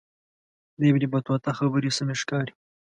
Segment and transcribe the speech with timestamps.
[0.79, 2.53] د ابن بطوطه خبرې سمې ښکاري.